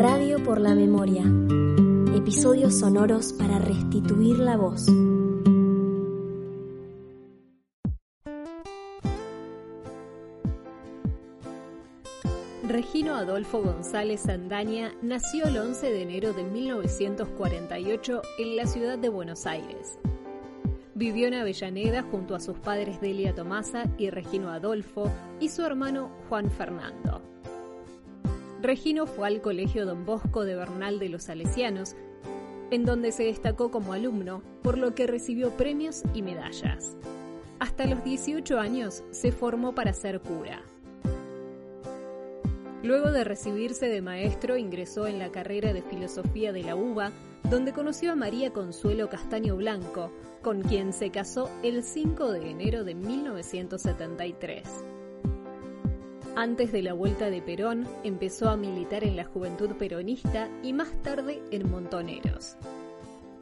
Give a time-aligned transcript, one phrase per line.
[0.00, 1.24] Radio por la Memoria.
[2.16, 4.86] Episodios sonoros para restituir la voz.
[12.66, 19.10] Regino Adolfo González Sandaña nació el 11 de enero de 1948 en la ciudad de
[19.10, 19.98] Buenos Aires.
[20.94, 26.10] Vivió en Avellaneda junto a sus padres Delia Tomasa y Regino Adolfo y su hermano
[26.30, 27.19] Juan Fernando.
[28.62, 31.96] Regino fue al Colegio Don Bosco de Bernal de los Salesianos,
[32.70, 36.96] en donde se destacó como alumno, por lo que recibió premios y medallas.
[37.58, 40.62] Hasta los 18 años se formó para ser cura.
[42.82, 47.12] Luego de recibirse de maestro ingresó en la carrera de filosofía de la UBA,
[47.50, 52.84] donde conoció a María Consuelo Castaño Blanco, con quien se casó el 5 de enero
[52.84, 54.99] de 1973.
[56.36, 60.90] Antes de la vuelta de Perón, empezó a militar en la Juventud Peronista y más
[61.02, 62.56] tarde en Montoneros.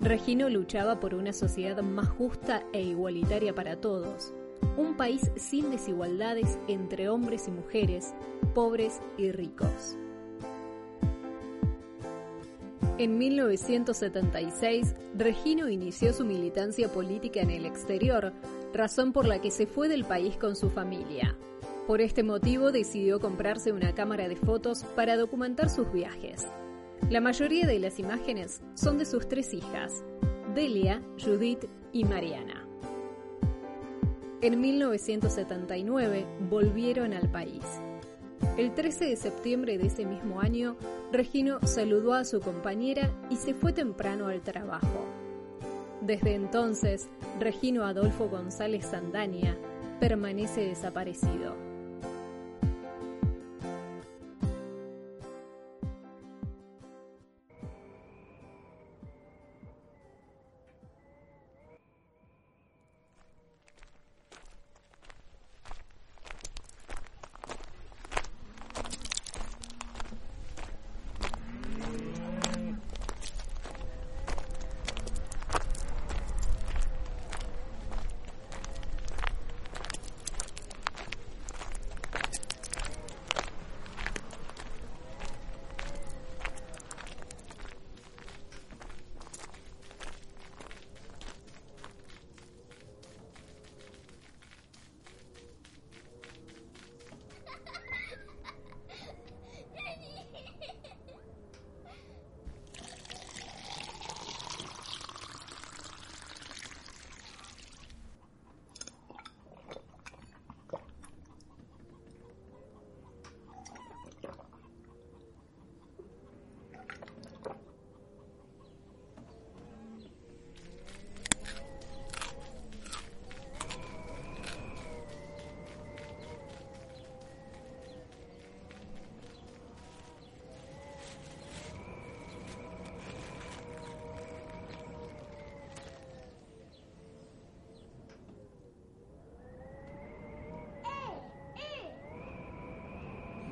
[0.00, 4.32] Regino luchaba por una sociedad más justa e igualitaria para todos,
[4.76, 8.14] un país sin desigualdades entre hombres y mujeres,
[8.54, 9.96] pobres y ricos.
[12.96, 18.32] En 1976, Regino inició su militancia política en el exterior,
[18.72, 21.36] razón por la que se fue del país con su familia.
[21.88, 26.46] Por este motivo decidió comprarse una cámara de fotos para documentar sus viajes.
[27.08, 30.04] La mayoría de las imágenes son de sus tres hijas,
[30.54, 31.64] Delia, Judith
[31.94, 32.68] y Mariana.
[34.42, 37.64] En 1979 volvieron al país.
[38.58, 40.76] El 13 de septiembre de ese mismo año,
[41.10, 45.06] Regino saludó a su compañera y se fue temprano al trabajo.
[46.02, 47.08] Desde entonces,
[47.40, 49.56] Regino Adolfo González Sandaña
[50.00, 51.67] permanece desaparecido.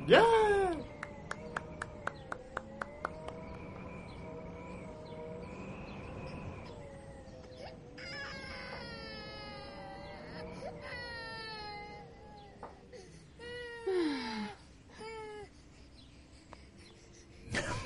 [0.07, 0.23] Yeah.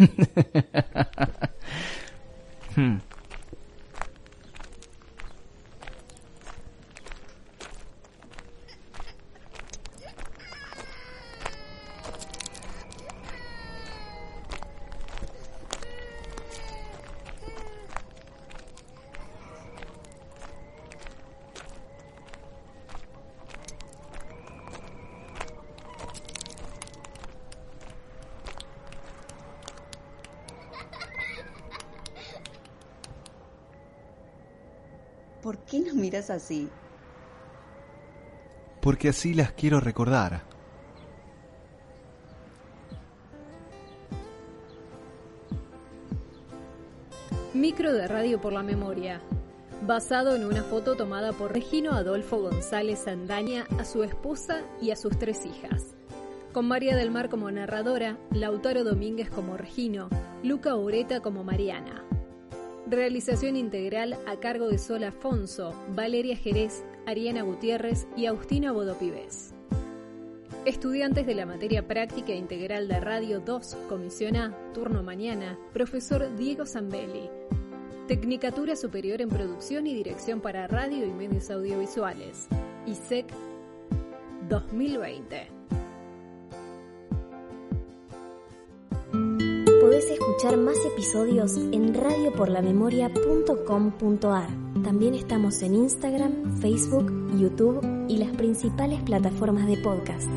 [2.76, 2.98] hmm.
[35.42, 36.70] ¿Por qué nos miras así?
[38.82, 40.44] Porque así las quiero recordar.
[47.54, 49.22] Micro de Radio por la Memoria,
[49.86, 54.96] basado en una foto tomada por Regino Adolfo González Sandaña a su esposa y a
[54.96, 55.96] sus tres hijas.
[56.54, 60.10] Con María del Mar como narradora, Lautaro Domínguez como Regino,
[60.44, 62.06] Luca Ureta como Mariana.
[62.88, 69.54] Realización integral a cargo de Sol Afonso, Valeria Jerez, Ariana Gutiérrez y Agustina Bodopibés.
[70.66, 76.66] Estudiantes de la materia práctica integral de Radio 2, Comisión A, turno mañana, profesor Diego
[76.66, 77.30] Zambelli.
[78.07, 82.48] Tecnicatura Superior en Producción y Dirección para Radio y Medios Audiovisuales.
[82.88, 83.28] ISEC
[84.50, 85.61] 2020.
[89.92, 94.48] Podés escuchar más episodios en radioporlamemoria.com.ar.
[94.86, 100.30] También estamos en Instagram, Facebook, YouTube y las principales plataformas de podcast.